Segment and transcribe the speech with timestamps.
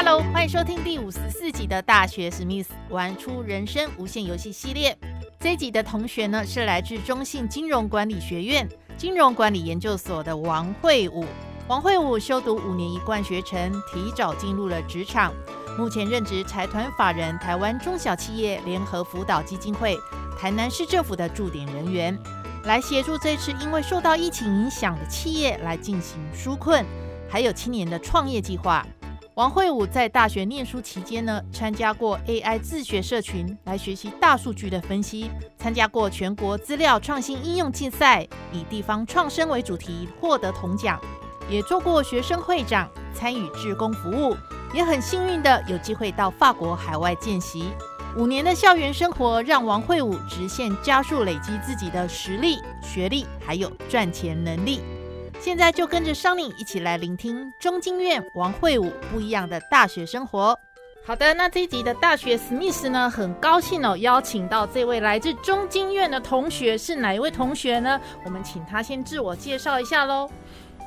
[0.00, 4.96] Hello，欢迎收听第五十四集的大学史密斯玩出人生无限游戏系列。
[5.40, 8.64] 这一集的同学呢是来自中信金融管理学院
[8.96, 11.24] 金融管理研究所的王慧武。
[11.66, 15.34] 王慧武修读五年一贯学程，提早进入了职场，
[15.76, 19.98] 目前任职财团法人台湾中小企业联合辅导基金会
[20.38, 22.16] 台南市政府的驻点人员，
[22.66, 26.86] 来协助这次因为受到疫情影响的企业来进行纾困，
[27.28, 28.86] 还有青年的创业计划。
[29.38, 41.00] 王慧武在大学念书期间呢，参加过 AI 自学社群来学习大数据的分析，参加过全国资料创新应用竞赛，以地方创生为主题获得铜奖，
[41.48, 44.36] 也做过学生会长，参与志工服务，
[44.74, 47.70] 也很幸运的有机会到法国海外见习。
[48.16, 54.80] 五年的校园生活让王慧武直线加速累积自己的实力、学历，还有赚钱能力。
[55.40, 60.58] 现在就跟着商宁一起来聆听中经院王慧武不一样的大学生活。
[61.06, 67.98] 好的，那这一集的大学史密斯呢，很高兴哦，邀请到这位来自中经院的同学是哪一位同学呢？
[68.24, 70.28] 我们请他先自我介绍一下喽。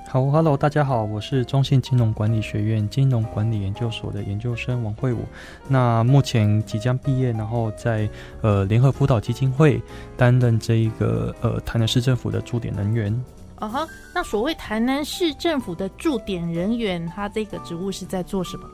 [0.10, 5.24] 好，Hello，大家好，我是中信金融管理学院金融管理研究所的研究生王慧武。
[5.70, 8.08] 那目前即将毕业，然后在
[8.42, 9.82] 呃联合辅导基金会
[10.18, 13.24] 担任这一个呃台南市政府的驻点人员。
[13.62, 18.68] 啊哈，那所谓台南市政府的驻点人员，他这个职务是在做什么？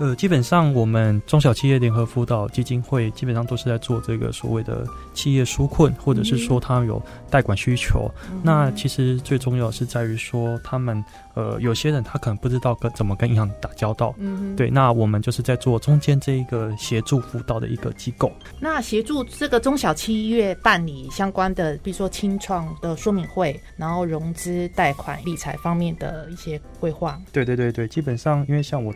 [0.00, 8.10] 呃，基本上我们中小企业联合辅导基金会基本上都是在做这个所谓的企业纾困，或者是说他有贷款需求。
[8.42, 11.04] 那其实最重要是在于说，他们
[11.34, 14.14] 呃有些人他可能不知道跟怎么跟银行打交道。
[14.16, 14.70] 嗯，对。
[14.70, 18.32] 那我们就是在做中间这一个协助辅导的一个机构。
[18.58, 27.20] 那协助这个中小企业办理相关的，比如说清创的说明会，然后融资、贷款、理财方面的一些规划。
[27.32, 28.94] 对对对对，基本上因为像我。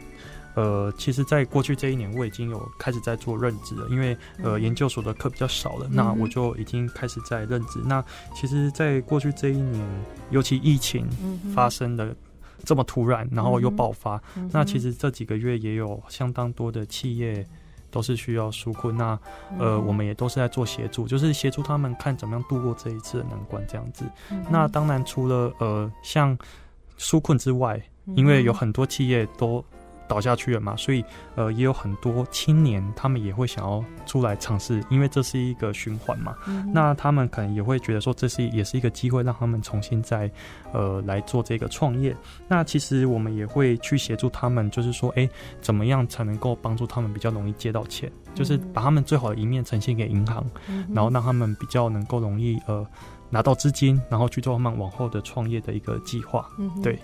[0.55, 7.81] 呃，其实，在过去这一年，我已经有开始在做任职了，因为呃，研究所的课比较少了，那我就已经开始在任职。
[7.85, 8.05] 那
[8.35, 9.85] 其实，在过去这一年，
[10.31, 11.09] 尤其疫情
[11.53, 12.15] 发生的
[12.65, 14.23] 这么突然，然后又爆发，
[14.53, 17.45] 那其实这几个月也有相当多的企业
[17.91, 19.19] 都是需要纾困，那
[19.59, 24.05] 呃，我们也都是在做协助，就是协助他们看怎么样度过这一次的难关这样子。
[24.49, 26.39] 那当然，除了呃，像
[26.97, 27.83] 纾困之外，
[28.15, 29.65] 因为有很多企业都。
[30.07, 31.05] 倒下去了嘛，所以
[31.35, 36.35] 呃也有很多青年，他们也会想要出来尝试，因为这是一个循环嘛。
[36.73, 40.31] 那他们可能也会觉得说，这是也是一个机会，让他们重新再
[40.73, 42.15] 呃来做这个创业。
[42.49, 45.29] 那其实我们也会去协助他们，就是说，哎，
[45.61, 48.11] 怎么样才能够帮助他们比较容易借到钱？
[48.35, 50.45] 就是把他们最好的一面呈现给银行，
[50.93, 52.87] 然后让他们比较能够容易呃
[53.31, 56.49] 拿到资金，然后去做他们往后的创业的一个计划。
[56.83, 56.99] 对。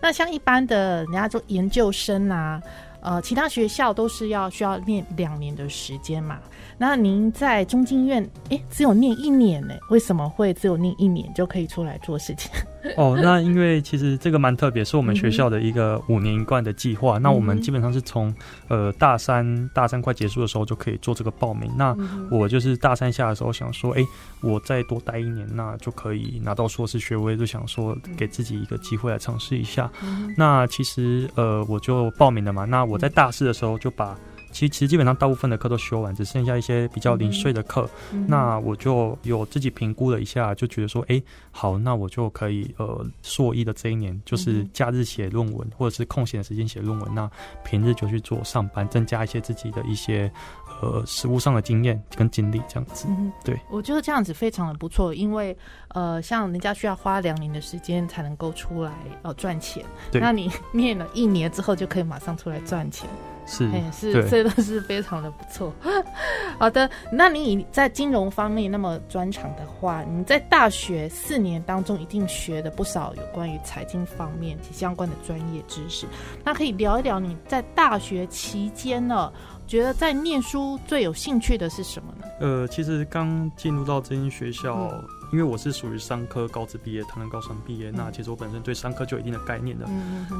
[0.00, 2.60] 那像一般的人家做研究生啊，
[3.00, 6.38] 呃，其他学校都是要需要念两年的时间嘛。
[6.76, 9.74] 那您在中经院，哎，只有念一年呢？
[9.90, 12.50] 为什么会只有念一年就可以出来做事情？
[12.96, 17.18] 哦，那因为其实这个蛮特别，是我们学校的一个五年一贯的计划。
[17.18, 18.32] 那我们基本上是从
[18.68, 21.70] 呃大三大三快结束的时候就可以做这个报名。
[21.76, 21.96] 那
[22.30, 24.02] 我就是大三下的时候想说，哎，
[24.40, 29.90] 我再多待一年，那就可以拿到硕士学位，就想说给自己一个机会来尝试一下。
[30.36, 32.64] 那其实呃我就报名了嘛。
[32.64, 34.18] 那我在大四的时候就把。
[34.50, 37.88] 其实，其实基本上大部分的课都修完，只剩下一些比较零碎的课。
[38.26, 47.30] 那我就有自己评估了一下，就觉得说，哎，好，那我就可以呃，硕一的这一年，就是假日写论文，或者是空闲的时间写论文，那
[47.62, 50.32] 平日就去做上班，增加一些自己的一些
[50.80, 53.06] 呃实物上的经验跟经历，这样子。
[53.44, 55.56] 对，我觉得这样子非常的不错，因为
[55.88, 58.92] 呃，像人家需要花两年的时间才能够出来
[59.22, 63.08] 呃赚钱，那你念了一年之后就可以马上出来赚钱。
[63.50, 65.72] 是，是，这都是非常的不错。
[66.60, 76.06] 好的，那你在金融方面那么专长的话，你在大学四年当中一定学的不少有关于财经方面及相关的专业知识。
[76.44, 79.32] 那可以聊一聊你在大学期间呢，
[79.68, 82.26] 觉得在念书最有兴趣的是什么呢？
[82.40, 84.90] 呃，其实刚进入到这间学校，
[85.30, 89.86] 因为我是属于商科高职毕业，台南高商毕业，那其实我本身对商科就有一定的概念的。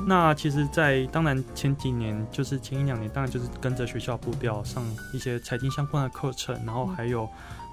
[0.07, 4.83] 那其实，在当然前几年，就是前一两年，当然就是跟着学校步调上
[5.13, 7.29] 一些财经相关的课程，然后还有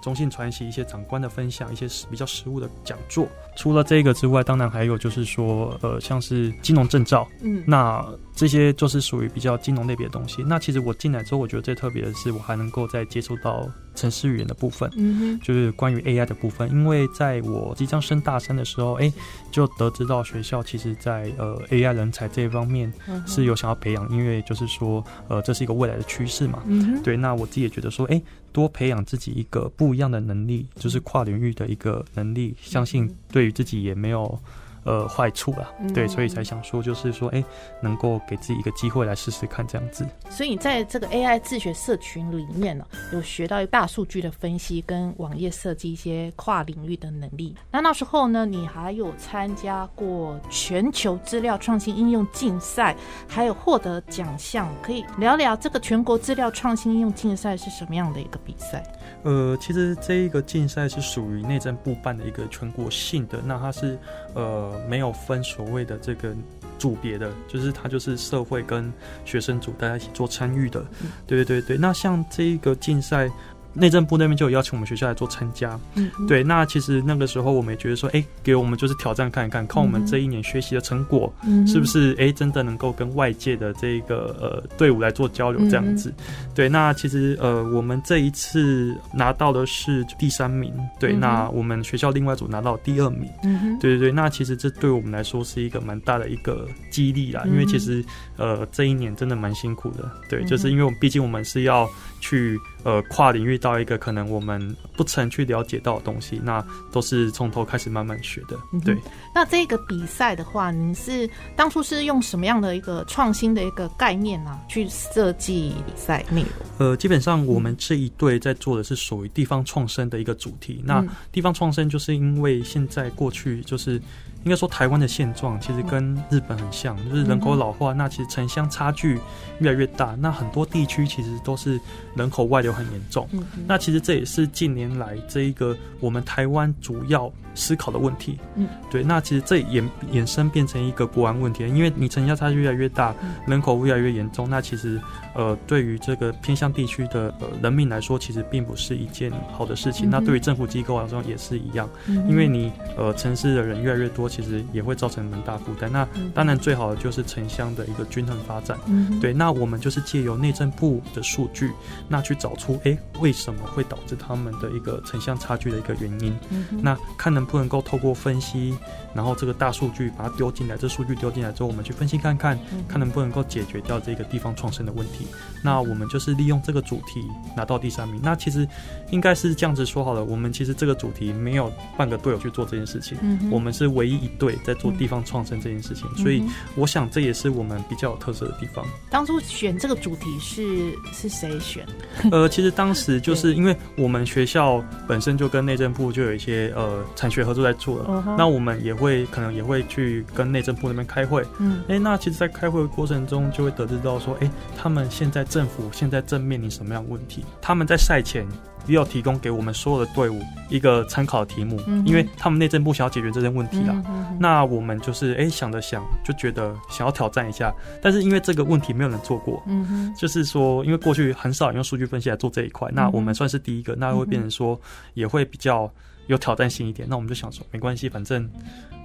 [0.05, 3.27] 中信传习一些长官的分享，一些比较实务的讲座。
[3.55, 8.05] 除了这个之外，当然还有就是说，呃，像是金融证照，嗯那
[8.35, 10.43] 这些就是属于比较金融类别的东西。
[10.43, 14.91] 那其实我进来之后，我觉得最特别的是，我还能够再接触到城市语言的部分。
[14.95, 19.11] 嗯就是关于 AI 的部分，因为在我即将升大三的时候，哎、
[19.51, 22.91] 就得知到学校其实在呃 AI 人才这一方面
[23.25, 26.61] 是有想要培养，因为就是说呃这是一个未来的趋势嘛。
[26.65, 28.21] 嗯哼对，那我自己也觉得说，哎、
[28.51, 34.39] 多培养自己一个不一样的能力，就是跨领域的一个能力，相信对于自己也没有
[34.85, 35.69] 呃坏处啦。
[35.93, 37.43] 对，嗯所以才想说，就是说，哎、
[37.81, 40.07] 能够给自己一个机会来试试看这样子。
[40.29, 47.53] 所以你在这个 AI 自学社群里面呢，有学到大数据的分析跟网页设计一些跨领域的能力。
[47.69, 52.95] 那那时候呢，你还有参加过全球资料创新应用竞赛，
[53.27, 54.71] 还有获得奖项。
[54.81, 58.83] 可以聊聊这个全国资料创新应用竞赛是什么样的一个比赛？
[59.25, 63.97] 呃，其实这一个竞赛是属于内政部办的一个全国性的，那它是
[64.33, 66.33] 呃没有分所谓的这个
[66.79, 68.93] 组别的，就是它就是社会跟
[69.25, 70.79] 学生组大家一起做参与的。
[71.01, 73.29] 嗯对对对对，那像这一个竞赛。
[73.75, 81.65] 内政部那边就有邀请我们学校来做参加，嗯，对，那其实那个时候我们也觉得说，哎、给我们就是挑战看一看，看我们这一年学习的成果，嗯。
[81.67, 86.09] 是不是哎、诶真的能够跟外界的这个呃队伍来做交流这样子？
[86.17, 86.25] 嗯
[86.55, 98.05] 对，那其实呃我们这一次拿到的是第三名，对，嗯那我们学校另外组拿到第二名，嗯，对对对，那其实这对我们来说是一个蛮大的一个激励啦，嗯因为其实
[98.37, 101.89] 呃这一年真的蛮辛苦的，对，嗯就是因为我们毕竟我们是要
[102.25, 108.97] 去呃跨领域到一个可能我们不曾去了解到的东西，那都是从头开始慢慢学的对。
[109.35, 116.49] 那这个比赛的话，你是当初是用什么样的一个创新的一个概念啊，去设计比赛内容？
[116.79, 120.81] 呃，基本上我们这一队在做的是属于地方创生的一个主题。
[120.83, 124.01] 那嗯地方创生就是因为现在过去就是
[124.45, 129.19] 应该说台湾的现状其实跟日本很像，就是人口老化，那其实城乡差距
[129.59, 131.79] 越来越大，那很多地区其实都是
[132.15, 133.27] 人口外流很严重。
[133.67, 138.37] 那其实这也是近年来这一个我们台湾主要思考的问题。
[138.53, 139.03] 嗯，对。
[139.03, 145.01] 那其实这衍衍生变成一个国安问题，因为你城乡差距越来越大，嗯人口越来越严重，那其实
[145.35, 150.07] 呃对于这个偏向地区的呃人民来说，其实并不是一件好的事情。
[150.07, 155.91] 嗯那对于政府机构来说也是一样，嗯因为你呃城市的人越来越多，其实也会造成蛮大负担。
[155.91, 158.77] 那嗯当然最好的就是城乡的一个均衡发展。
[158.87, 161.71] 嗯对，那我们就是借由内政部的数据，
[162.07, 166.33] 那去找出哎为什么会导致他们的一个城乡差距的一个原因。
[166.51, 168.75] 嗯那看能不能够透过分析，
[169.13, 175.24] 然后这个大数据把它丢进来，这数据丢进来之后，我们去分析看看，嗯看能不能够解决掉这个地方创生的问题。
[175.61, 177.25] 那我们就是利用这个主题
[177.55, 178.19] 拿到第三名。
[178.23, 178.67] 那其实
[179.11, 183.17] 应该是这样子说好了，我们其实这个主题没有半个队友去做这件事情。
[183.21, 186.43] 嗯我们是唯一一队在做地方创生这件事情，所以
[186.75, 188.85] 我想这也是我们比较有特色的地方。
[189.09, 191.85] 当初选这个主题是是谁选？
[192.31, 201.43] 呃，其实当时就是因为我们学校本身就跟内政部就有一些呃产学合作在做了，嗯那我们也会可能也会去跟内政部那边开会。
[201.59, 207.45] 嗯哎、那其实，在开会的过程中，就会得知到说，哎、他们现在政府现在正面临什么样的问题？
[207.61, 208.45] 他们在赛前
[208.85, 213.93] 也有提供给我们所有的队伍一个参考题目，嗯因为他们内政部想要解决这些问题啦。
[213.93, 224.77] 嗯哼哼那我们就是哎、想了想，就觉得想要挑战一下，但是因为这个问题没有人做过，嗯就是说，因为过去很少用数据分析来做这一块，那我们算是第一个，那会变成说
[225.13, 225.89] 也会比较
[226.27, 227.07] 有挑战性一点。
[227.09, 228.49] 那我们就想说，没关系，反正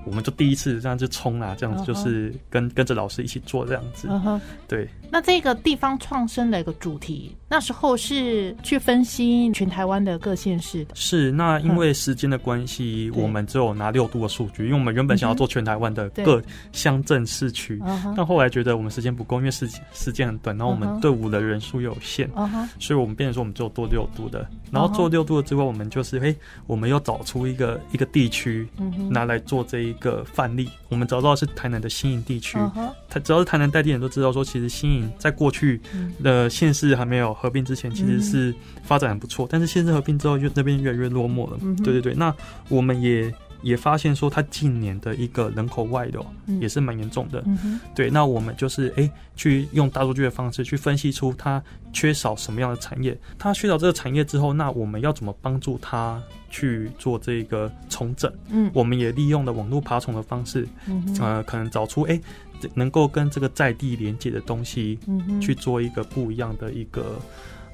[0.04, 4.08] 我们就第一次这样就冲啦，这样子就是跟跟着老师一起做这样子。
[4.66, 10.94] 对，那这个地方创生的一个主题，那时候是去分析全台湾的各县市的。
[10.94, 13.22] 是那因为时间的关系，对。
[13.22, 16.40] 我们只有拿六度的数据，因为我们原本想要做全台湾的各
[16.72, 17.78] 乡镇市区。
[17.84, 24.30] 嗯，但后来觉得我们时间不够，因为时时间很短，然后我们队伍的人数又有限，嗯，所以我们变成说我们只有做六度。
[24.30, 26.32] 的，然后做六度的之后，我们就是嘿，
[26.68, 28.68] 我们又找出一个一个地区
[29.10, 30.70] 拿来做这一个范例。
[30.88, 36.14] 我们找到是台南的新营地区，嗯哼，它只要是台南代地人都知道说，其实新营在过去嗯。
[36.22, 41.56] 的县市还没有合并之前，其实是发展很不错，但是县市合并之后，就那边越来越落寞了。
[41.62, 42.34] 嗯对对对，那
[42.68, 43.32] 我们也。
[43.62, 46.24] 也发现说，它近年的一个人口外流
[46.60, 47.42] 也是蛮严重的。
[47.46, 51.62] 嗯，对，那我们就是哎，去用大数据的方式去分析出它
[51.92, 58.32] 缺少什么样的产业，它缺少这个产业之后，那我们要怎么帮助它去做这个重整？
[58.48, 62.20] 嗯，我们也利用了网络爬虫的方式，嗯，呃，可能找出哎
[62.74, 67.18] 能够跟这个在地连接的东西，嗯，去做一个不一样的一个。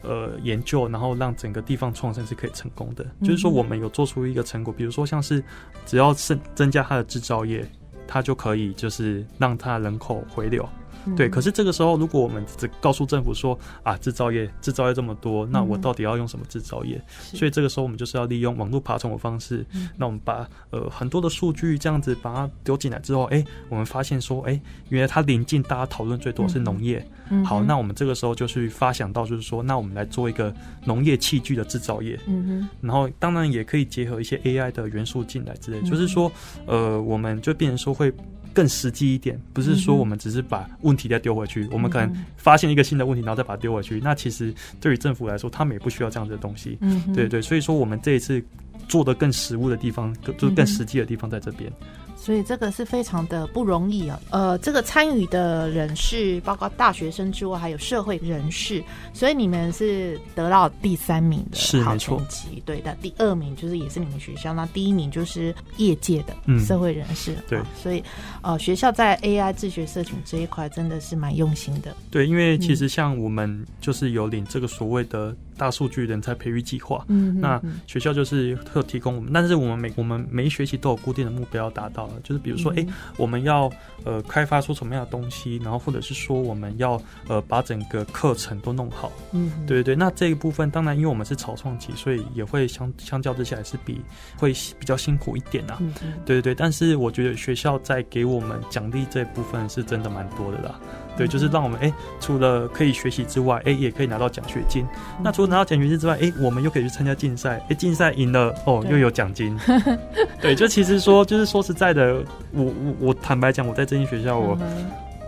[0.07, 3.05] 呃，研究，然后让整个地方创生是可以成功的。
[3.23, 5.43] 就是说，我们有做出一个成果，比如说像是
[5.85, 7.69] 只要是增加它的制造业，
[8.07, 10.67] 它就可以就是让它人口回流。
[11.15, 17.01] 对，可是这个时候，如果我们只告诉政府说啊，制造业制造业这么多，那我到底要用什么制造业？
[17.21, 19.65] 所以这个时候，我们就是要利用网络爬虫的方式，
[19.97, 27.07] 那我们把呃很多的数据这样子把它丢进来之后，哎，我们发现说，哎，原来它临近大家讨论最多是农业。
[27.45, 32.19] 好，那我们这个时候就去发想到，就是说，那我们来做一个农业器具的制造业。
[32.27, 36.31] 嗯哼，然后当然也可以结合一些 AI 的元素进来之类，就是说，
[36.67, 38.13] 呃，我们就变成说会。
[38.57, 44.01] 更实际一点，不是说我们只是把问题再丢回去，我们可能发现一个新的问题，然后再把它丢回去。
[44.03, 46.79] 那其实对于政府来说，他们也不需要这样子的东西。
[46.81, 48.43] 嗯，对对，所以说我们这一次
[48.89, 51.73] 做的更实物的地方，就是更实际的地方在这边。
[52.19, 54.19] 所以这个是非常的不容易啊。
[54.31, 62.61] 呃，这个参与的人士包括大学生之外，还有社会人士，所以你们是得到第三名的好成绩。
[62.65, 67.37] 对的，第二名就是也是你们学校，那第一名就是业界的社会人士。
[67.49, 68.03] 对，所以
[68.43, 71.95] 呃，学校在 AI 自学社群这一块真的是蛮用心的。
[72.11, 75.37] 对，因为其实像我们就是有领这个所谓的。
[75.57, 82.87] 大数据人才培育计划，嗯，那学校就是特提供我们，但是我们每我们每一学期都有固定的目标要达到，就是比如说，哎，
[83.17, 83.71] 我们要
[84.05, 89.97] 呃开发出什么样的东西，然后或者是说我们要呃把整个课程都弄好，嗯，对对对。
[89.97, 94.01] 那这一部分当然，因为我们是草创期，所以也会相相较之下是比
[94.37, 95.79] 会比较辛苦一点啊，
[96.25, 96.55] 对对对。
[96.55, 100.79] 但是我觉得学校在给我们奖励这部分是真的蛮多的啦。
[101.17, 104.85] 对，就是让我们哎，除了可以学习之外，哎，也可以拿到奖学金。
[105.25, 109.59] 那除了拿到奖学金之外，哎，我们又可以去参加竞赛，哎，竞赛赢了哦，又有奖金。
[110.41, 112.23] 对，就其实说，就是说实在的，
[112.53, 114.59] 我我我坦白讲，我在这间学校我。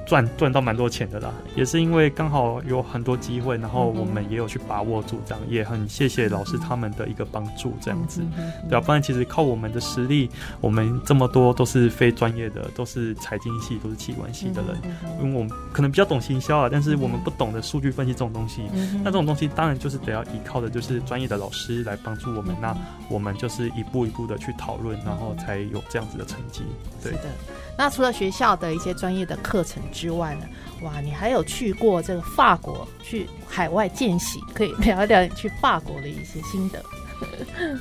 [0.09, 8.23] 赚赚到蛮多钱的啦，也是因为刚好有很多机会，然后我们也有去把握住，这样也很谢谢老师他们的一个帮助，这样子，
[8.71, 10.31] 对啊，不然其实靠我们的实力，
[10.63, 14.81] 我们这么多都是非专业的，都是财经系，都是器官系的人，
[15.21, 18.63] 因为我们可能比较懂行销啊，但是我们不懂得数据分析这种东西，
[19.05, 22.75] 那这种东西当然就是得要依靠的就是专业的老师来帮助我们，那
[23.11, 26.63] 我们就是一步一步的去讨论，然后才有这样子的成绩，
[27.03, 27.13] 对。
[27.13, 27.19] 的。
[27.79, 30.45] 那除了学校的一些专业的课程之外呢？
[30.83, 36.85] 哇，你还有去过这个法国，去海外见习，可以聊一聊你去法国的一些心得。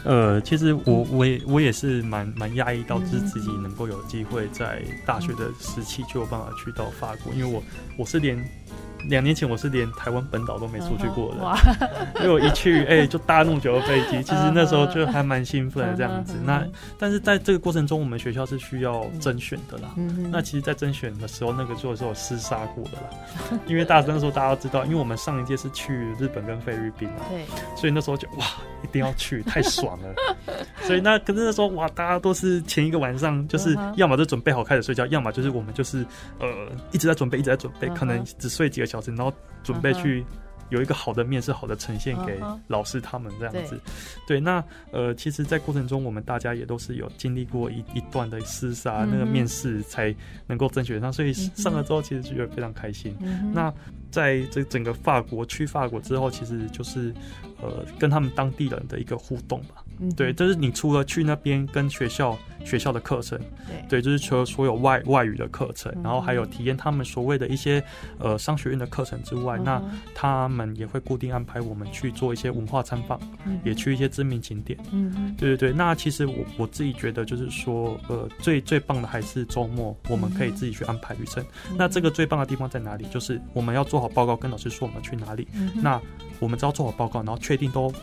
[0.03, 7.63] 呃，其实我我也我也是蛮蛮压抑，到就是自己能够有机会在大学的时期就有办法去到法国，因为我
[7.97, 8.37] 我是连。
[9.05, 11.57] 两年前我是连台湾本岛都没出去过的，
[12.21, 16.35] 因为我一去，哎，就搭那么久的飞机，其实那时候就还蛮兴奋的这样子。
[16.43, 16.65] 那
[16.97, 19.89] 但是在这个过程中，我们学校是需要甄选的啦。
[20.31, 23.59] 那其实，在甄选的时候，那个就是有厮杀过的啦。
[23.67, 28.45] 因为大三的时候，大家都知道，因为我们上一届是去日本跟菲律宾嘛，对，所以那时候就哇，
[28.83, 30.13] 一定要去，太爽了。
[30.83, 36.05] 所以那可是那时候哇，大家都是前一个晚上就是要么就准备好开始睡觉，要么就是我们就是
[36.39, 36.47] 呃
[36.91, 40.25] 一直在准备，一直在准备，可能只睡几个小时，然后准备去
[40.69, 43.79] 有一个好的面试，好的呈现给老师他们这样子。
[44.27, 50.13] 对，那呃，其实，在过程中我们大家也都是有经历过一一段的厮杀，那个面试才
[50.45, 53.15] 能够甄选上，所以上了之后其实觉得非常开心。
[53.53, 53.73] 那
[54.11, 57.13] 在这整个法国去法国之后，其实就是
[57.61, 59.83] 呃跟他们当地人的一个互动吧。
[60.15, 63.39] 对，就是你除了去那边跟学校学校的课程，
[63.89, 67.83] 对，就是除了所有外外语的课程，然后还有体验他们所谓的一些
[68.19, 69.81] 呃商学院的课程之外，那
[70.13, 73.19] 他们也会固定安排我们去做一些文化参访，
[73.63, 74.77] 也去一些知名景点。
[74.91, 75.71] 嗯对对对。
[75.71, 81.45] 那其实我我自己觉得就是说，呃，最最棒的还是周末我们可以自己去安排旅程。
[81.77, 83.05] 那这个最棒的地方在哪里？
[83.11, 85.47] 就是我们要做好报告，跟老师说我们去哪里。
[85.75, 86.01] 那
[86.39, 87.93] 我们只要做好报告，然后确定都。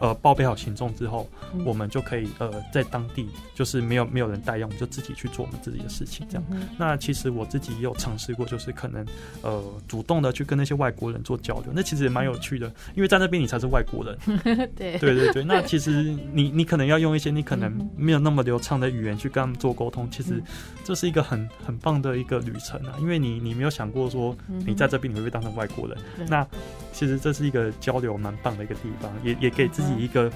[0.00, 1.28] 呃，报备好行踪之后，
[1.64, 6.44] 我们就可以呃，在当地就是没有没有人带样，我们就自己去做我们自己的事情，这样。
[6.76, 9.06] 那其实我自己也有尝试过，就是可能
[9.42, 14.18] 呃，主动的去跟那些外国人做交流，那其实也蛮有趣的，因为在那边你才是外国人。
[14.76, 14.98] 对。
[14.98, 20.42] 对对对， 那其实你你可能要用一些你可能没有那么流畅的语言去跟他们做沟通，其实
[20.82, 25.96] 这是一个很很棒的一个旅程啊，因为你你没有想过说你在这边你会被当成外国人，
[26.28, 26.46] 那
[26.92, 29.83] 其实这是一个交流蛮棒的一个地方，也也给自己。
[29.98, 30.32] 一个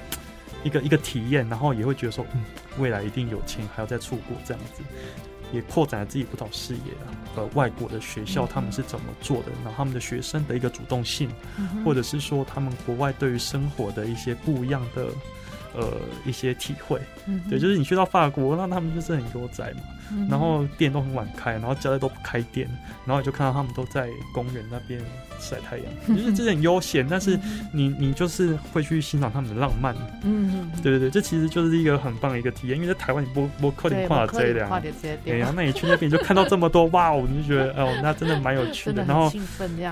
[0.64, 2.42] 一个一个体验，然后也会觉得说，嗯，
[2.78, 4.82] 未来一定有钱还要再出国这样子，
[5.52, 7.08] 也扩展了自己不少视野啊。
[7.36, 11.30] 呃，外国的学校他们是怎么做的，然后他们的学生的一个主动性，
[11.84, 15.08] 或者是说他们国外对于生活的一些不一样的。
[15.74, 15.92] 呃，
[16.24, 19.80] 一些体会，嗯对，就是你去到法国，那他们就是很悠哉嘛，
[20.28, 22.68] 然后店都很晚开，然后家里都不开店，
[23.04, 25.00] 然后你就看到他们都在公园那边
[25.38, 27.38] 晒太阳， 就是这很悠闲，但是
[27.72, 34.68] 你你就是会去欣赏他们的浪漫，嗯，对对对，这其实就是一个很棒的一个体验，因为在台湾你不不靠点跨这样，
[35.24, 35.42] 对。
[35.42, 39.30] 啊，那你去那边就看到这么多，哇哦，你就觉得 哦，那真的蛮有趣的，然后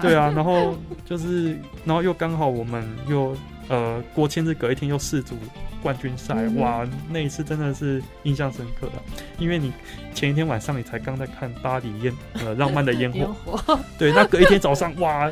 [0.00, 3.36] 对啊，然后就是然后又刚好我们又
[3.68, 5.36] 呃国庆日隔一天又四组。
[5.82, 8.94] 冠军赛哇，那一次真的是印象深刻的，
[9.38, 9.72] 因为你
[10.12, 15.30] 前一天晚上你才刚在看巴黎烟呃浪漫的 烟火，对，那隔一天早上哇，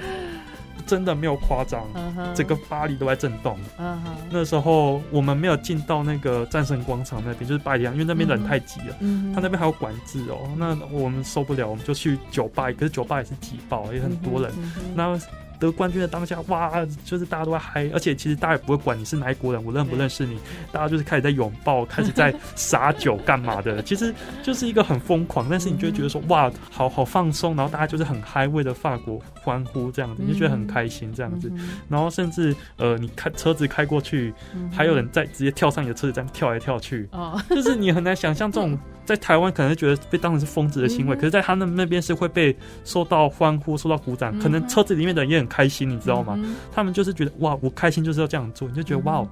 [0.87, 1.85] 真的没有夸张，
[2.37, 3.59] 整个巴黎都在震动。
[4.31, 8.95] 那时候我们没有进到那个战胜广场那边，就是巴黎，因为那边人太挤了，
[9.35, 14.53] 他那边还有管制哦，那我们受不了，我们就去酒吧，可是酒吧也是挤爆，也很多人，
[14.95, 15.19] 那。
[15.59, 16.73] 得冠军的当下，哇，
[17.05, 20.39] 就是大家都在嗨，而且其实大家也不会管你是哪一国人，我认不认识你，
[20.73, 31.51] 大家就是开始在拥抱，开始在撒酒干嘛的， 其实就是一个很疯狂，但是你就会觉得说，哇，好好放松，然后大家就是很嗨，为了法国欢呼这样子，你就觉得很开心这样子，
[31.89, 34.33] 然后甚至呃，你开车子开过去，
[34.73, 37.09] 还有人在直接跳上你的车子这样跳来跳去，
[37.51, 38.79] 就是你很难想象这种。
[39.05, 46.39] 在台湾可能觉得被当成是疯子的行为，可是，在他们那边是会被受到欢呼、受到鼓掌，可能车子里面的人也很开心，你知道吗？
[46.73, 49.27] 他们就是觉得哇，我开心就是要这样做，你就觉得哇，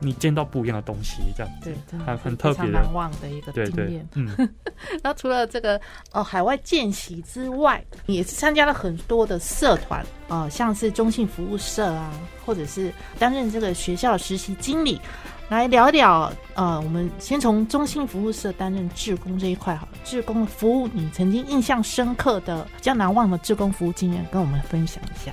[0.00, 1.74] 你见到不一样的东西，这样对，
[2.06, 4.08] 很很特别、难忘的一个经验。
[4.14, 4.28] 嗯，
[5.02, 5.80] 然后除了这个
[6.12, 12.12] 呃海外见习之外，也是参加了很多的社团啊，像是中信服务社啊，
[12.46, 15.00] 或者是担任这个学校实习经理。
[15.48, 25.32] 来聊一聊，呃，我们先从中信服务社担任志工这一块好，志工的服务，你曾经印象深刻的、比较难忘的志工服务经验，跟我们分享一下。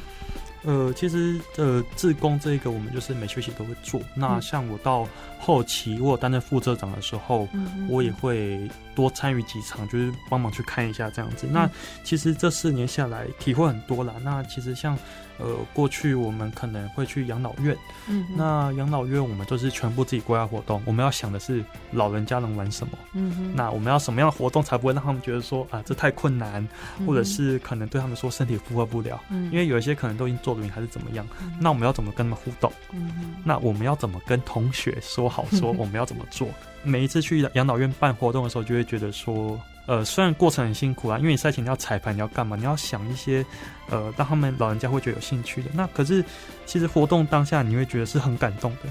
[0.64, 4.02] 呃，其实呃，志工这一个我们就是每学期都会做。
[4.16, 5.06] 那像我到
[5.38, 7.46] 后期，我担任副社长的时候，
[7.90, 11.46] 我也会多参与几场，就是帮忙去看一下这样子。
[11.52, 11.70] 那
[12.06, 14.14] 其实这四年下来，体会很多了。
[14.24, 14.98] 那其实像。
[15.38, 20.82] 呃，过去我们可能会去养老院，嗯，那养老院我们都是全部自己规划活动。
[20.86, 26.66] 我们要想的是老人家能玩什么，嗯，那我们要什么样的活动才不会让他们觉得说啊这太困难，
[27.06, 31.28] 或者是可能对他们说身体负荷不了，嗯，因为有一些可能都已经坐轮椅还是怎么样，
[31.60, 32.72] 那我们要怎么跟他们互动？
[32.92, 36.48] 嗯，那我们要怎么跟同学说好说 我们要怎么做？
[36.84, 39.60] 每一次去养老院办活动的时候，就会觉得说。
[39.88, 42.56] 呃，虽然过程很辛苦啊，因为你赛前你要彩排，你要干嘛？
[42.56, 43.46] 你要想一些，
[43.90, 45.70] 呃，让他们老人家会觉得有兴趣的。
[45.74, 46.24] 那可是，
[46.66, 48.90] 其实活动当下你会觉得是很感动的，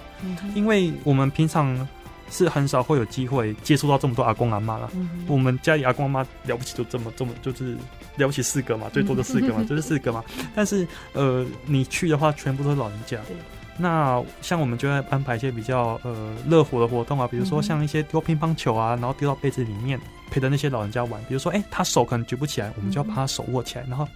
[0.55, 1.89] 因为我们平常
[2.31, 4.91] 是很少会有机会接触到这么多阿公阿妈了。
[5.27, 7.77] 我们家里阿公阿妈了不起就这么这么就是
[8.17, 10.23] 了不起四个嘛，最多的四个嘛， 就是四个嘛。
[10.55, 13.19] 但是呃，你去的话，全部都是老人家。
[13.77, 19.99] 那像我们就会安排一些比较呃热火的活动啊，比如说像一些丢乒乓球啊，然后丢到被子里面。
[20.31, 24.09] 陪着那些老人家玩，比如说，哎，他手可能举不起来，我们就要把他手握起来，然后，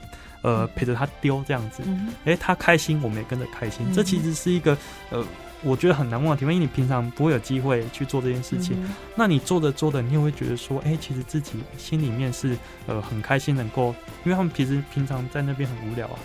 [0.43, 1.81] 呃，陪着他丢这样子。
[2.25, 3.87] 哎，他开心，我们也跟着开心。
[3.93, 4.77] 这其实是一个，
[5.11, 5.25] 呃，
[5.63, 8.77] 我觉得很难忘的体验，因为你平常不会有机会去做这件事情。
[9.15, 13.95] 那你做着做着，你也会觉得说，哎，其实自己心里面是呃很开心，能够，
[14.25, 16.19] 因为他们平时平常在那边很无聊啊。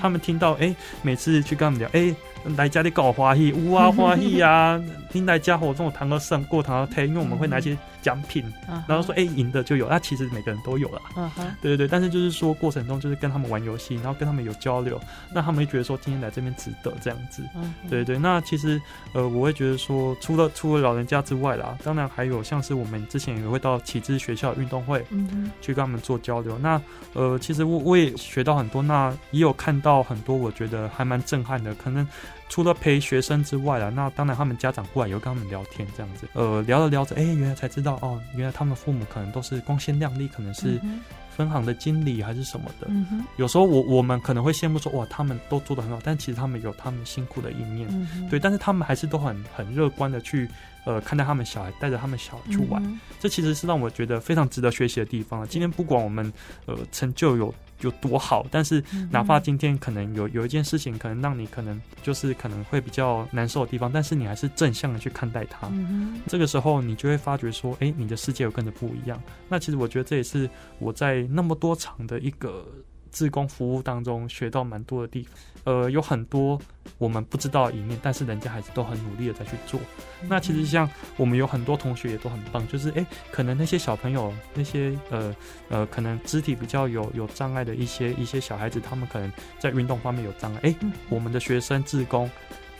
[0.00, 2.12] 他们听到，哎，每次去跟他们聊，哎。
[2.56, 4.80] 来家里搞欢喜，哇欢喜啊，
[5.12, 7.76] 恁来家活动堂而胜过堂而退，因为我们会拿一些
[8.08, 8.42] 奖品，
[8.88, 11.02] 然后说哎赢的就有，那其实每个人都有了，
[11.60, 11.86] 对对对。
[11.86, 14.98] 但是就是说过程中就是跟他们玩游戏，然后跟他们有交流，
[15.30, 17.42] 那他们会觉得说今天来这边值得这样子，
[17.90, 18.18] 对对。
[18.18, 18.80] 那其实
[19.12, 25.04] 呃我会觉得说除了除了老人家之外啦，当然还有像是我们之前也会到启智学校运动会，
[25.60, 26.56] 去跟他们做交流。
[26.58, 26.80] 那
[27.12, 32.06] 呃其实我我也学到很多，那也有看到很多我觉得还蛮震撼的，可能。
[32.48, 40.80] 除了陪学生之外啊，那当然他们家长过来也会跟他们聊天，这样子，呃，聊着聊着，哎，原来才知道哦，原来他们父母可能都是光鲜亮丽，可能是
[41.36, 42.88] 分行的经理还是什么的。
[43.36, 47.88] 有时候我我们可能会羡慕说，哇，他们都做得很好，但其实他们有他们辛苦的一面，
[48.30, 50.48] 对，但是他们还是都很很乐观的去。
[50.88, 52.82] 呃，看待他们小孩，带着他们小孩去玩，
[53.20, 55.46] 这其实是让我觉得非常值得学习的地方。
[55.46, 56.32] 今天不管我们
[56.64, 65.70] 呃成就有有多好，但是哪怕今天可能有有一件事情，可能让你可能就是可能会比较难受的地方，但是你还是正向的去看待它。
[66.26, 69.22] 这个时候，你就会发觉说，哎，你的世界有跟着不一样。
[69.46, 70.48] 那其实我觉得这也是
[70.78, 72.66] 我在那么多场的一个。
[73.12, 75.32] 志工服务当中学到蛮多的地方，
[75.64, 76.60] 呃，有很多
[76.98, 79.80] 我们不知道的一面，但是人家还是都很努力的在去做。
[80.28, 85.34] 那其实像我们有很多同学也都很棒，就是诶，可能那些小朋友，那些呃
[85.68, 90.76] 呃，可能肢体比较有有障碍的一些一些小孩子，他们可能在运动方面有障碍，诶，
[91.08, 92.30] 我们的学生自工，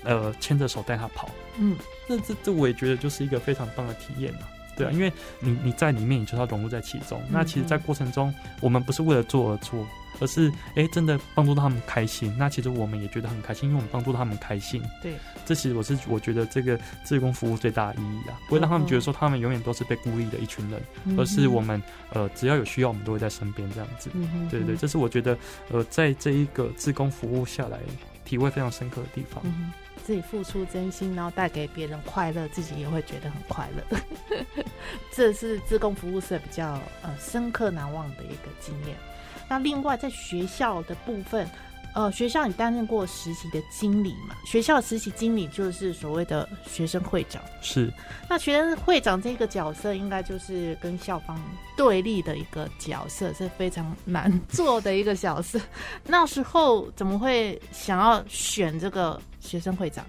[0.05, 1.77] 呃，牵着手带他跑，嗯，
[2.09, 4.41] 这这这我也觉得就是一个非常棒的体验嘛。
[4.77, 7.21] 对啊，因为你你在里面，你就要融入在其中。
[7.33, 9.85] 那其实，在过程中，我们不是为了做而做，
[10.21, 12.35] 而是哎，真的帮助到他们开心。
[12.39, 14.83] 那其实我们也觉得很开心，因为我们帮助他们开心。
[15.03, 20.83] 对，这其实我是我觉得这个自工服务最大的意义啊，不会让他们觉得说他们永远都是被孤立的一群人，
[21.17, 24.11] 而是我们呃只要有需要，我们都会在身边这样子。
[24.51, 25.37] 对对，这是我觉得
[25.71, 27.79] 呃在这一个自工服务下来，
[28.25, 29.43] 体会非常深刻的地方。
[30.05, 33.99] 自己付出真心，然后带给别人快乐，自己也会觉得很快乐。
[35.13, 38.97] 这是自贡服务社比较呃深刻难忘的一个经验。
[39.49, 41.49] 那另外在学校的部分。
[41.95, 44.37] 呃，学校你担任过实习的经理嘛？
[44.45, 47.43] 学校实习经理就是所谓的学生会长。
[47.61, 47.91] 是。
[48.29, 51.43] 那学生会长这个角色，应该就是跟校方
[51.77, 55.59] 对立的一个角色，是非常难做的一个角色。
[56.07, 60.05] 那时候怎么会想要选这个学生会长？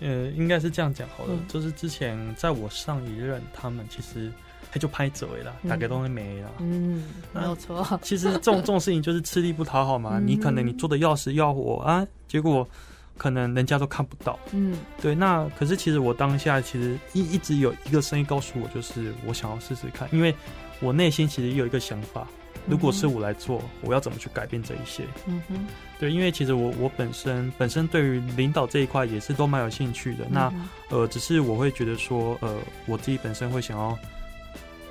[0.00, 4.30] 呃，应该是这样讲好了，就是之前在我上一任，他们其实。
[4.76, 6.50] 他就拍走了，大概都会没了。
[6.58, 7.98] 嗯，没有错。
[8.02, 10.20] 其实这种这种事情就是吃力不讨好嘛。
[10.22, 12.68] 你可能你做的要死要活啊，结果
[13.16, 14.38] 可能人家都看不到。
[14.52, 15.14] 嗯，对。
[15.14, 20.34] 那可是其实我当下其实一一直有一个声音告诉我，就是我想要试试看，因为
[20.80, 22.28] 我内心其实也有一个想法，
[22.66, 25.04] 如果是我来做，我要怎么去改变这一些？
[25.26, 25.66] 嗯哼。
[25.98, 30.26] 对，因为其实我我本身本身对于领导这一块也是都蛮有兴趣的。
[30.28, 30.52] 那
[30.90, 33.98] 呃，只是我会觉得说，呃，我自己本身会想要。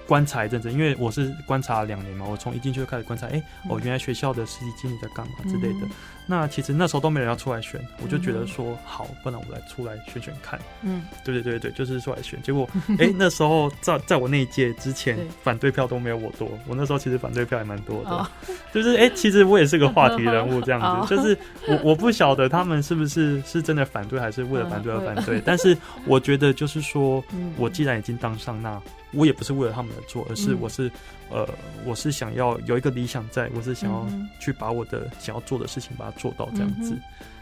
[0.08, 5.88] 观察一阵子，因为我是观察两年嘛，我从一进去就开始观察，哎，哦，原来学校的实习经理在干嘛之类的。
[6.26, 10.60] 那其实那时候都没人要出来选，我就觉得说好，不然我来出来选选看。
[10.82, 12.42] 嗯，对对对对，就是出来选。
[12.42, 12.68] 结果，
[13.00, 16.50] 哎，那时候在在我那一届之前，反对票都没有我多。
[16.68, 18.28] 我那时候其实反对票还蛮多的，
[18.74, 21.08] 就是哎，其实我也是个话题人物这样子。
[21.16, 25.42] 就是我我不晓得他们是不是是真的反对，还是为了反对而反对。
[25.46, 27.24] 但是我觉得就是说，
[27.58, 28.82] 我既然已经当上那。
[29.12, 30.92] 我也不是为了他们而做，而是我是，
[31.30, 31.48] 呃，
[31.86, 34.08] 我是想要有一个理想，在我是想要
[34.40, 36.96] 去把我的想要做的事情把它做到这样子。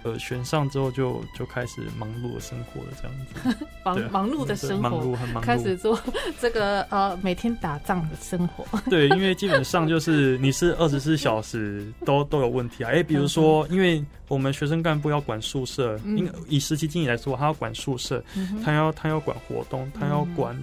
[0.04, 3.65] 呃，选上之后就就开始忙碌的生活了，这样子。
[3.86, 5.98] 忙忙碌的生活，忙碌很忙碌，开始做
[6.41, 8.65] 这个呃每天打仗的生活。
[8.89, 12.91] 对，因为基本上就是你是二十四小时都都有问题啊。
[12.91, 18.22] 哎，比如说，因为我们学生干部要管宿舍，因以实习经理来说，他要管宿舍，
[18.63, 20.54] 他要他要管活动，他要管。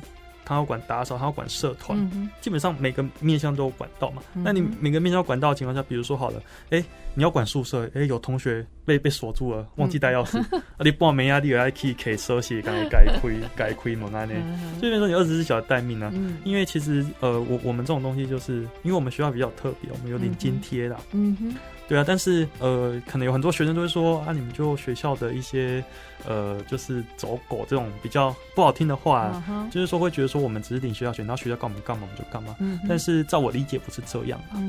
[0.51, 1.97] 他要管打扫，他要管社团，
[2.41, 4.21] 基本上每个面向都有管到嘛。
[4.35, 6.83] 那你每个面向管到的情况下，比如说好了，哎，
[7.15, 14.35] 你要管宿舍，哎，有同学被被锁住了，忘记带钥匙， 啊，你报没压力，还可以可以手写，赶紧改亏改亏门安呢。
[14.81, 20.97] 所以说你二十四小时待命啊，因为其实呃，我我们这种东西就是，因为我们学校比较特别，我们有领津贴啦。
[21.13, 21.55] 嗯哼。
[21.91, 25.83] 对啊，但是呃，可能有很多学生都会说啊，你们就学校的一些
[26.25, 32.57] 呃，就是走狗这种比较不好听的话，就是说会觉得说我们只是领学校钱，然后学校告我们干嘛我们就干嘛。
[32.89, 34.63] 但是照我理解不是这样啊。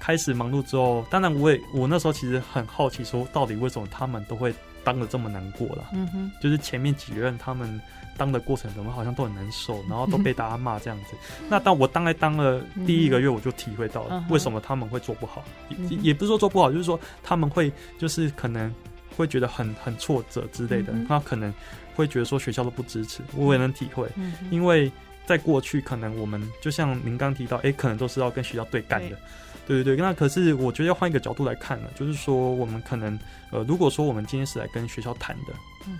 [0.00, 5.88] 开始忙碌之后，当然我也我那时候其实很好奇，说到底为什么他们都会当的这么难过了？
[5.92, 7.80] 嗯哼，就是前面几任他们。
[8.16, 11.16] 当的过程，怎么好像都很难受，然后都被大家骂这样子。
[11.48, 15.42] 那当我当来当了第一个月，我就体会到了为什么他们会做不好，
[15.90, 18.72] 也也不是说做不好，就是说他们会就是可能
[19.16, 20.94] 会觉得很很挫折之类的。
[21.08, 21.52] 他可能
[21.96, 24.08] 会觉得说学校都不支持，我也能体会，
[24.48, 24.92] 因为
[25.26, 29.18] 在过去可能我们就像您刚提到，哎，可能都是要跟学校对干的。
[29.66, 33.18] 对对对，那可是我觉得要换一个角度来看呢，就是说我们可能
[33.50, 35.52] 呃，如果说我们今天是来跟学校谈的，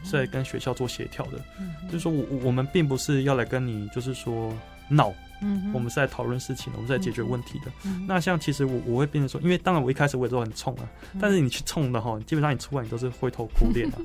[0.04, 1.38] 是来跟学校做协调的，
[1.86, 4.52] 就是说我我们并不是要来跟你就是说
[4.88, 5.12] 闹。
[5.44, 7.70] 嗯，我们是在讨论事情的，我们是在解决问题的。
[8.06, 10.88] 那像其实我我会变成说，因为当然我一开始我也都很冲啊，
[11.20, 13.98] 但是你去冲的哈，基本上你出来你都是灰头苦脸的，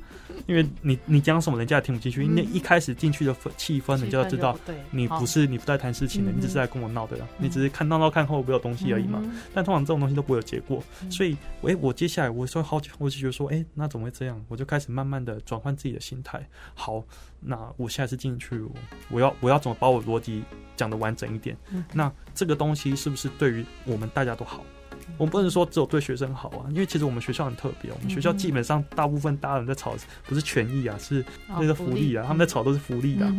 [0.48, 4.58] 因为你你讲什么人家也听不进去，因为一开始进去的气氛你就要知道，
[4.92, 9.24] 你不是你不在谈事情的，你只是在跟我闹的，你只是看闹闹看后不有东西而已嘛。
[9.54, 14.44] 但通常这种东西都不会有结果，所以哎，我接下来我说好，我就觉得说，哎，那怎么会这样？
[14.50, 16.46] 我就开始慢慢的转换自己的心态。
[16.74, 17.04] 好，
[17.40, 18.62] 那我下次进去，
[19.10, 20.44] 我要我要怎么把我逻辑。
[20.80, 21.58] 讲的完整一点，
[21.92, 24.64] 那这个东西是不是对于我们大家都好？
[25.18, 29.94] 我们不能说只有对学生好啊，因为其实我们学校很特别，我们学校基本上大部分大人在吵
[30.26, 33.30] 不是权益啊，是那个福利啊，他们在吵都是福利的。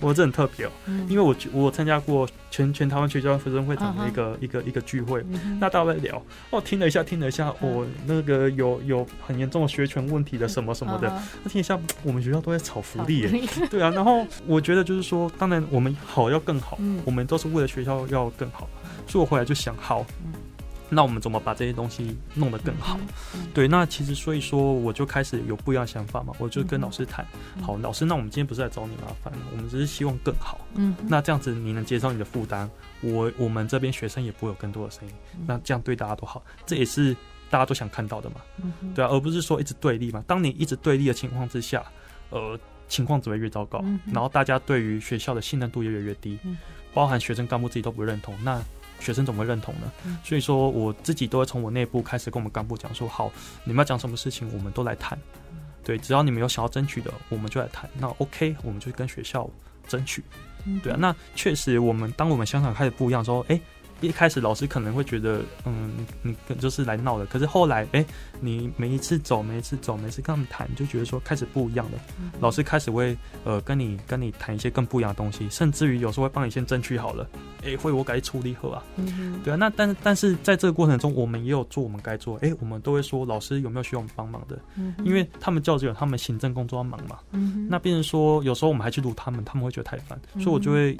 [0.00, 1.06] 我这很特别哦，嗯。
[1.08, 17.00] 因为我我参加过全全台湾学校学生会长的一个、一个一个聚会，嗯那大家在聊，哦，听了一下，听了一下，我、那个有有很严重的学权问题的什么什么的，嗯那听一下，我们学校都在炒福利耶，利， 对啊，然后我觉得就是说，当然我们好要更好，嗯。
[17.04, 18.68] 我们都是为了学校要更好，
[19.06, 20.32] 所以我回来就想，好嗯，
[20.88, 22.98] 那我们怎么把这些东西弄得更好？
[23.34, 30.60] 嗯对，那其实所以说我就开始有不一样的想法嘛，我就跟嗯老师谈，嗯好，老师，那我们今天不是来找你麻烦，我们只是希望更好。
[30.74, 32.70] 嗯，那这样子你能减少你的负担，
[33.00, 35.44] 我我们这边学生也不会有更多的声音，嗯。
[35.46, 37.14] 那这样对大家都好，这也是
[37.50, 40.22] 大家都想看到的嘛，嗯对啊，而不是说一直对立嘛。
[40.26, 41.84] 当你一直对立的情况之下，
[42.30, 46.56] 呃，情况只会越糟糕嗯，然后大家对于学校的信任度也越来越低嗯，
[46.94, 48.62] 包含学生干部自己都不认同，那
[49.00, 50.16] 学生怎么会认同呢嗯？
[50.24, 53.30] 所以说我自己都会从我内部开始跟我们干部讲说，好，
[53.64, 55.18] 你们要讲什么事情，我们都来谈。
[55.50, 57.88] 嗯对，只要你们有想要争取的，我们就来谈。
[57.96, 59.48] 那 OK，我们就跟学校
[59.86, 60.20] 争取。
[60.64, 63.60] 嗯对啊，那确实，我们当我们想想开始不一样的时候，哎、
[64.00, 65.90] 一开始老师可能会觉得，嗯，
[66.22, 67.26] 你你就是来闹的。
[67.26, 68.04] 可是后来，哎、
[68.40, 71.98] 你每一次走，每一次走，每次跟他们谈，就觉得说开始不一样了。
[72.20, 77.26] 嗯老师开始会呃跟你跟你谈一些更不一样的东西，甚至于有时候会帮你先争取好了，
[77.64, 78.82] 哎、会我改处理好啊。
[78.96, 87.18] 嗯对啊，那但但是在这个过程中，我们也有做我们该做，哎、我们都会说老师有没有需要我们帮忙的，嗯因为他们教职有他们行政工作要忙嘛。
[87.32, 90.96] 嗯那变成说，有时候我们还去录他们，他们会觉得太烦，嗯所以我就会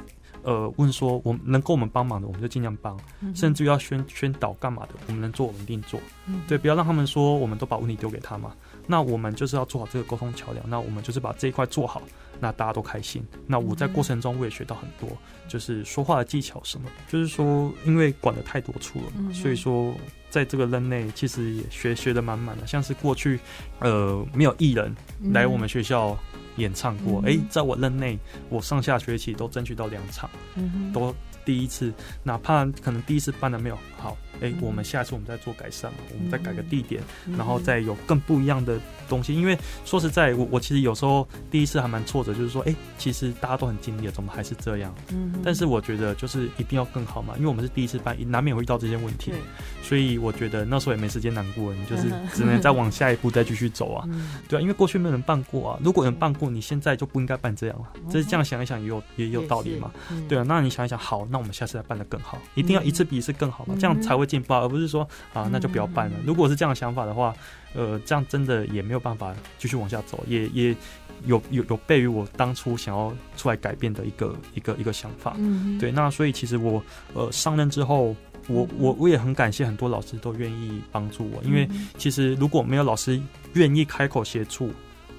[0.47, 6.41] 呃问说，我们能够我们帮忙的，我们就尽量帮，嗯甚至于要宣宣导干嘛的，我们能做我们一定做，嗯。
[6.47, 8.55] 对，不要让他们说我们都把问题丢给他嘛。
[8.87, 12.01] 那我们就是要做好这个沟通桥梁，那我们就是把这一块做好，
[12.39, 13.21] 那大家都开心。
[13.45, 15.09] 那我在过程中我也学到很多，
[15.49, 19.93] 就是说话的技巧什么，就是说因为管的太多处了所以说
[20.31, 23.41] 在这个任内其实也学学的满满的，像是过去
[23.81, 24.95] 呃没有艺人
[25.33, 26.17] 来我们学校
[26.57, 27.25] 演唱过，嗯。
[27.27, 31.15] 诶，在我任内，我上下学期都争取到两场，嗯都
[31.47, 31.91] 第一次，
[32.23, 38.79] 哪怕可能第一次办的没有好，诶，嗯我们下一次我们再做改善嘛，我们再改个地点，嗯然后再有更不一样的
[39.09, 39.33] 东西。
[39.35, 44.93] 因为说实在，我我其实有时候第一次还蛮挫折，就是说，哎，其实大家都很尽力了，怎么还是这样？
[45.13, 49.41] 嗯但是我觉得就是一定要更好嘛，因为我们是第一次办，难免会遇到这些问题对，
[49.83, 54.05] 所以我觉得那时候也没时间难过，你就是 只能再往下一步再继续走啊。
[54.09, 57.85] 嗯对啊，因为过去没有人办过啊，如果有人办过，你现在就不应该办这样了。
[58.11, 63.79] 这是这样想一想也有也有道理嘛。，嗯对啊，那你想一想，好，那我们下次再办的更好，一定要一次比一次更好嘛，嗯。
[63.79, 66.17] 这样才会进步啊，而不是说啊，那就不要办了。
[66.19, 66.25] 嗯。
[66.27, 67.35] 如果是这样的想法的话，
[67.75, 70.77] 呃，这样真的也没有办法继续往下走，也也
[71.25, 75.35] 有有有悖于我当初想要出来改变的一个一个一个想法。
[75.39, 76.83] 嗯对，那所以其实我
[77.15, 78.15] 呃上任之后，
[78.49, 83.21] 我我我也很感谢很多老师都愿意帮助我，因为嗯其实如果没有老师
[83.55, 84.71] 愿意开口协助，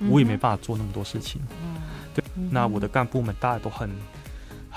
[0.10, 1.42] 我也没办法做那么多事情。
[1.64, 1.82] 嗯。
[2.16, 3.88] 对那我的干部们大家都很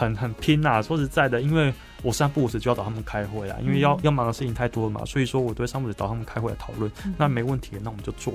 [0.01, 6.91] 很很拼呐、说实在的，因为我三不五时就要找他们开会啊，因为要、嗯要忙的事情太多了嘛，所以说我都会三不五时找他们开会来讨论。
[7.05, 8.33] 嗯那没问题，那我们就做。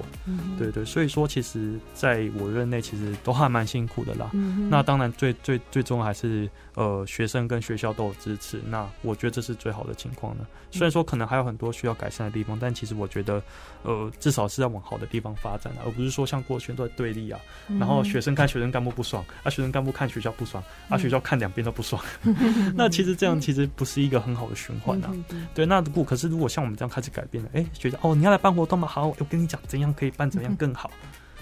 [0.60, 4.30] 对对，所以说其实在我任内其实都还蛮辛苦的啦。
[4.34, 10.46] 嗯那当然最最最终还是呃学生跟学校都有支持，那我觉得这是最好的情况呢。
[10.72, 13.42] 虽然说可能还有很多需要改善的地方，但其实我觉得
[13.84, 17.40] 呃至少是要往好的地方发展啊，而不是说像过去都在对立啊，
[17.80, 22.04] 然后学生看学生干部不爽，啊学生干部看学校不爽，啊嗯学校看两边都不爽，
[22.76, 25.12] 那其实这样其实不是一个很好的循环啊。
[25.54, 28.88] 对，那如果可是如果像我们这样开始改变了，哎、觉得哦你要来办活动吗？
[28.88, 30.92] 好，我跟你讲怎样可以办，怎样 更好，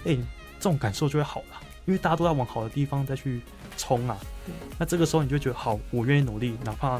[0.06, 0.16] 哎、
[0.60, 3.42] 这种感受就会好了，因为大家都在往好的地方再去
[3.78, 4.33] 冲啊对。
[4.78, 7.00] 那这个时候你就觉得好，我愿意努力，哪怕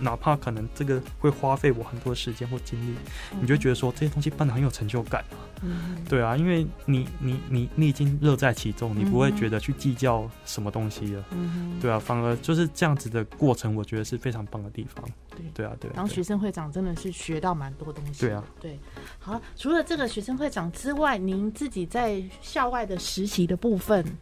[0.00, 2.94] 哪怕可能这个会花费我很多时间或精力，
[3.40, 5.46] 你就觉得说这些东西办的很有成就感啊。
[5.60, 11.24] 嗯对啊，因为你你你你已经乐在其中，你不会觉得去计较什么东西了。
[11.32, 15.04] 嗯对啊，反而就是这样子的过程，我觉得是非常棒的地方。
[15.30, 18.20] 对对啊，对啊，对啊当学生会长真的是学到蛮多东西。
[18.20, 18.78] 对啊，对。
[19.18, 24.12] 好，除了这个学生会长之外，您自己在校外的实习的部分，你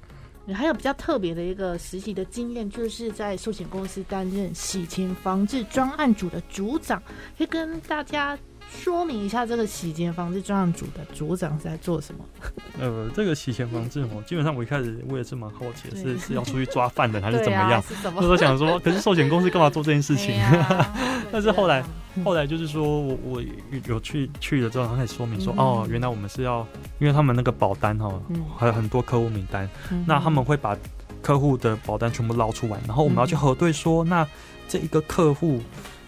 [0.54, 7.02] 还有比较特别的一个实习的经验，就是在寿险公司担任洗钱防治专案组的组长，
[7.36, 8.38] 可以跟大家
[8.70, 12.24] 说明一下这个洗钱防治专案组的组长是在做什么？
[12.80, 17.80] 呃，这个洗钱防治哦，基本上我一开始我也是蛮好奇的，是 是要出去抓犯人还是怎么样啊？？
[17.88, 18.28] 是怎么那时？
[18.28, 20.34] 候想说，可是寿险公司干嘛做这件事情？
[20.40, 20.86] 哎
[21.32, 21.84] 但是后来，
[22.24, 23.48] 后来就是说我我有
[23.86, 26.66] 有去去了之后，他开始说明说，嗯哦，原来我们是要，
[27.00, 30.76] 因为他们那个保单哈、嗯还有很多客户名单，嗯那他们会把
[31.20, 34.26] 客户的保单全部捞出来，然后我们要去核对说，那
[34.68, 35.60] 这一个客户。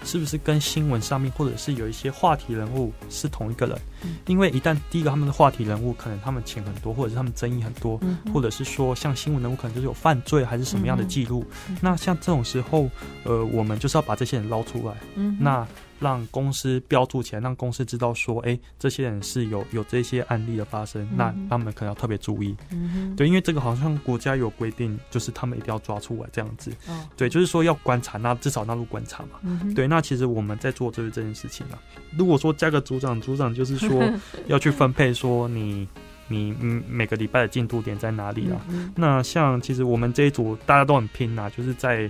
[0.04, 3.78] 是不是跟新闻上面，或者是有一些话题人物是同一个人？
[4.26, 8.00] 因为一旦第一个他们的话题人物可能他们钱很多，或者是他们争议很多，
[8.32, 11.44] 或者是说像新闻人物可能就是有犯罪还是什么样的记录，
[11.80, 12.88] 那像这种时候，
[13.24, 14.94] 呃，我们就是要把这些人捞出来。
[15.38, 15.66] 那
[16.00, 22.56] 让公司标注起来，让公司知道说，哎，这些人是有有这些案例的发生，那他们可能要特别注意。
[22.70, 26.70] 嗯对，因为这个好像国家有规定，就是他们一定要抓出来这样子。
[27.16, 29.40] 对，就是说要观察，那至少纳入观察嘛。
[29.42, 31.78] 嗯对，那其实我们在做就是这件事情了。
[32.16, 34.02] 如果说加个组长，组长就是说
[34.46, 35.86] 要去分配，说你
[36.28, 38.60] 你嗯每个礼拜的进度点在哪里啊？
[38.94, 42.08] 那像其实我们这一组大家都很拼呐，就是在。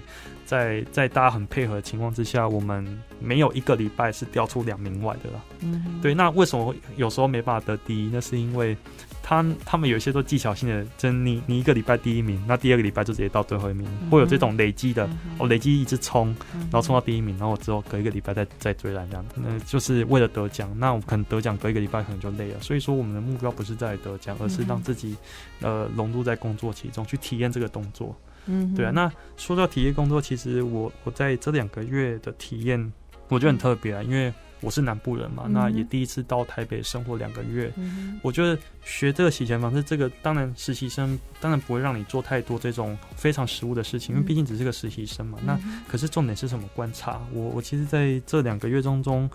[0.48, 2.82] 在在大家很配合的情况之下，我们
[3.20, 5.44] 没有一个礼拜是掉出两名外的啦。
[5.60, 6.14] 嗯，对。
[6.14, 8.08] 那为什么有时候没办法得第一？
[8.10, 8.74] 那是因为
[9.28, 19.22] 他他们有些都技巧性的，真你你一个礼拜第一名，那第二个礼拜就直接到最后一名，会有这种累积的，我累积一直冲，然后冲到第一名，然后我之后隔一个礼拜再再追来这样。
[19.34, 20.74] 那就是为了得奖。
[20.78, 22.60] 那我可能得奖隔一个礼拜可能就累了。
[22.62, 25.14] 所以说我们的目标不是在得奖，而是让自己
[25.60, 28.16] 呃融入在工作其中，去体验这个动作。
[28.46, 28.90] 嗯，对啊。
[28.94, 32.92] 那说到体验工作，其实我我在这两个月的体验，
[33.28, 37.72] 我觉得很特别啊，因为我是南部人嘛，那也第一次到台北生活两个月。
[38.22, 45.38] 我觉得学这个洗钱方式，这个当然实习生当然不会让你做太多这种非常实务的事情，因为毕竟只是个实习生嘛。
[45.44, 46.68] 那可是重点是什么？
[46.74, 47.20] 观察。
[47.32, 49.30] 我我其实在这两个月中中。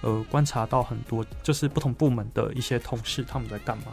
[0.00, 3.86] 呃，观察到很多就是不同部门的一些同事他们在干嘛。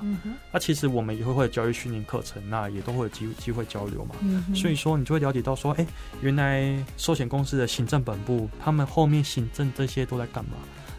[0.51, 4.15] 那其实我们也会会教育训练课程，那也都会有机机会交流嘛。
[4.53, 5.85] 所以说，你就会了解到说，哎，
[6.21, 10.51] 原来寿险公司的行政本部他们后面行政这些都在干嘛？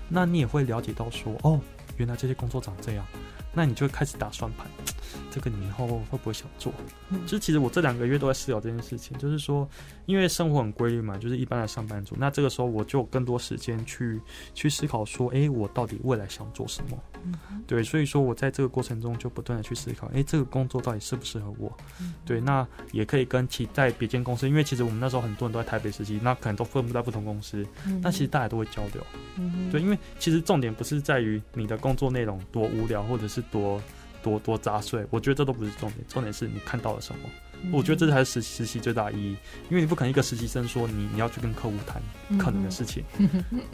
[0.09, 1.61] 那你也会了解到说，哦，
[1.97, 3.05] 原来这些工作长这样。
[3.57, 4.66] 那你就会开始打算盘，
[5.33, 6.71] 这个你以后会不会想做？
[7.25, 9.66] 就是其实我这两个月都在思考这件事情，就是说，
[10.05, 12.14] 因为生活很规律嘛，就是一般的上班族。
[12.19, 14.21] 那这个时候我就更多时间去
[14.53, 16.99] 去思考说，哎，我到底未来想做什么？
[17.67, 21.77] 对，所以说我在这个过程中就不断的去思考，哎，这个工作到底适不适合我？
[22.25, 27.67] 对，那也可以跟其在别间公司，因为其实我们那时候很多人都在台北实习，那可能都分布在不同公司，
[28.01, 29.05] 那其实大家都会交流。
[29.73, 33.83] 对，因为其实重点不是在于你的工作内容多无聊，或者是多
[34.23, 37.21] 多多杂碎，我觉得这都不是重点，重点是你看到了什么。
[37.73, 39.37] 我觉得这才是实实习最大的意义，
[39.71, 42.03] 因为你不可能一个实习生说你你要去跟客户谈
[42.39, 43.03] 可能的事情。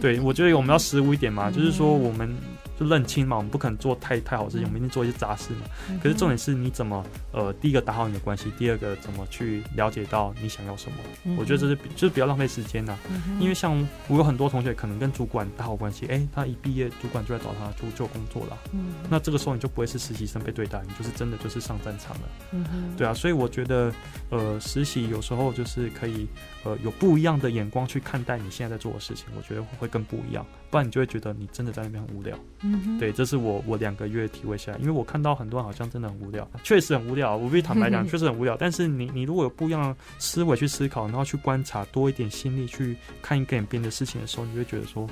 [0.01, 2.33] 对，我觉得我们要实务一点嘛，就是说我们
[2.72, 5.61] 就认清嘛，我们不可能做太太好事情，我们一定做一些杂事嘛。
[6.03, 10.99] 可是重点是你怎么呃，第一个打好你的关系，第二个怎么去了解到你想要什么。
[11.39, 12.97] 我觉得这是就是比较浪费时间呐，
[13.41, 13.77] 因为像
[14.09, 18.59] 我有很多同学可能跟主管打好关系，哎，他一毕业主管就来找他就做工作了。
[18.73, 22.23] 嗯，那这个时候你就不会是实习生被对待，你就是真的就是上战场了。
[22.53, 22.65] 嗯
[22.97, 23.93] 对啊，所以我觉得。
[24.31, 26.27] 呃，实习有时候就是可以
[26.65, 30.47] 呃，有不一样的眼光去看待你现在在做的事情，我觉得会更不一样。
[30.71, 32.39] 不然你就会觉得你真的在那边很无聊。
[32.63, 37.37] 嗯，对，这是我我两个月体会下来，因为我看到很多人好像真的很无聊，确实很无聊。
[37.37, 38.57] 我必须坦白讲，确实很无聊。
[38.57, 45.07] 但是你你如果有不一样的思维去思考，然后去观察，多一点心力去看一点别的事情的时候，你会觉得说，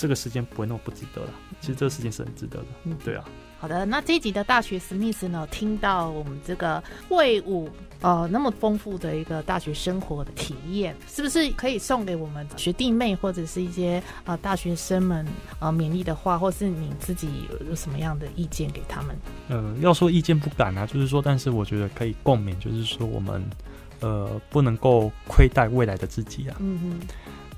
[0.00, 1.30] 这个时间不会那么不值得了。
[1.60, 2.66] 其实这个时间是很值得的。
[2.84, 3.24] 嗯，对啊。
[3.58, 7.68] 好的，那这一集的大学史密斯呢，听到我们这个会武
[8.00, 15.26] 呃那么丰富的一个大学生活的体验，是不是可以送给我们学弟妹或者是一些呃大学生们
[15.58, 17.28] 呃勉励的话，或是你自己
[17.68, 19.14] 有什么样的意见给他们？
[19.50, 23.44] 呃，要说意见不敢啊，就是说，但是我觉得可以共勉，就是说我们
[24.00, 26.56] 呃不能够亏待未来的自己啊。
[26.60, 27.06] 嗯哼，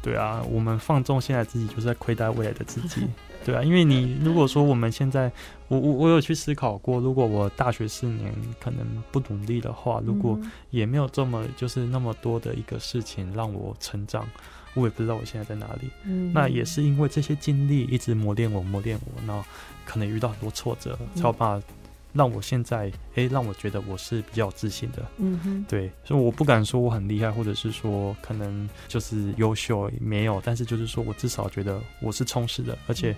[0.03, 3.07] 对啊，我们放纵现在自己，就是在亏待未来的自己。
[3.45, 5.31] 对啊，因为你如果说我们现在，
[5.69, 10.38] 我我我有去思考过，如果我大学四年可能不努力的话，如果
[10.71, 14.29] 也没有这么就是那么多的一个事情让我成长，
[14.75, 15.91] 我也不知道我现在在哪里。
[16.05, 19.45] 嗯，那也是因为这些经历一直磨练我，磨练我，然后
[19.85, 21.67] 可能遇到很多挫折，才有办法。
[22.12, 33.16] 让我现在诶，让我觉得我是比较自信的，嗯哼，对，所以我不敢说我很厉害，或者是说可能就是优秀没有，但是就是说我至少觉得我是充实的，而且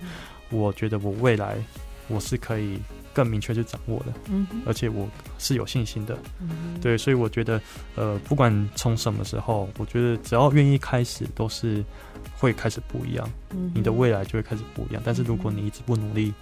[0.51, 1.57] 我觉得我未来
[2.07, 2.79] 我是可以
[3.13, 7.61] 更明确去掌握的，嗯，而且我是有信心的，嗯，对，所以我觉得
[7.97, 11.85] 呃，不管从什么时候，我觉得只要愿意开始，都是
[12.39, 16.33] 会开始不一样，嗯，你的未来就会开始不一样，但是如果你一直不努力。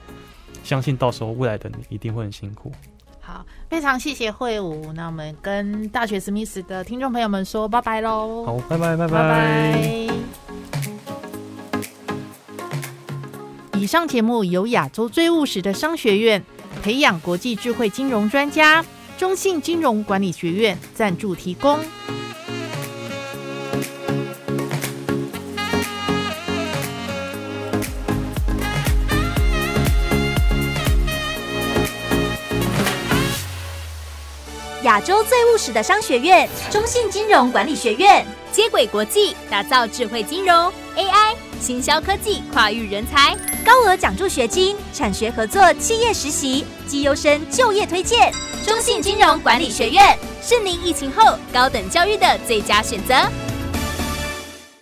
[0.62, 2.72] 相信到时候未来的你一定会很辛苦。
[3.20, 4.92] 好，非常谢谢惠武。
[4.94, 8.44] 那我们跟大学史密斯的听众朋友们说拜拜喽。
[8.44, 10.08] 好，拜拜拜拜。
[13.78, 16.42] 以上节目由亚洲最务实的商学院
[16.82, 18.84] 培养国际智慧金融专家。
[19.18, 21.78] 中信金融管理学院赞助提供。
[34.82, 48.32] 亚洲最务实的商学院——中信金融管理学院，接轨国际，打造智慧金融 AI、行销科技，跨域人才，高额奖助学金，产学合作，企业实习，绩优生就业推荐。
[48.66, 53.14] 中信金融管理学院是您疫情后高等教育的最佳选择。